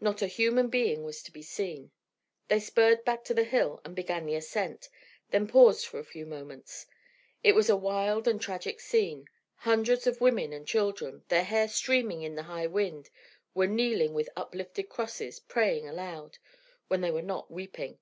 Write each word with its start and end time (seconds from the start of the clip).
Not 0.00 0.20
a 0.20 0.26
human 0.26 0.66
being 0.66 1.04
was 1.04 1.22
to 1.22 1.30
be 1.30 1.42
seen. 1.42 1.92
They 2.48 2.58
spurred 2.58 3.04
back 3.04 3.22
to 3.26 3.34
the 3.34 3.44
hill 3.44 3.80
and 3.84 3.94
began 3.94 4.26
the 4.26 4.34
ascent, 4.34 4.88
then 5.30 5.46
paused 5.46 5.86
for 5.86 6.00
a 6.00 6.04
few 6.04 6.26
moments. 6.26 6.86
It 7.44 7.54
was 7.54 7.70
a 7.70 7.76
wild 7.76 8.26
and 8.26 8.40
tragic 8.40 8.80
scene. 8.80 9.28
Hundreds 9.58 10.08
of 10.08 10.20
women 10.20 10.52
and 10.52 10.66
children, 10.66 11.22
their 11.28 11.44
hair 11.44 11.68
streaming 11.68 12.22
in 12.22 12.34
the 12.34 12.42
high 12.50 12.66
wind, 12.66 13.10
were 13.54 13.68
kneeling 13.68 14.12
with 14.12 14.28
uplifted 14.34 14.88
crosses, 14.88 15.38
praying 15.38 15.86
aloud, 15.88 16.38
when 16.88 17.00
they 17.00 17.12
were 17.12 17.22
not 17.22 17.48
weeping. 17.48 18.00